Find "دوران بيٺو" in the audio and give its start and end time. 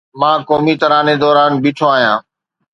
1.23-1.85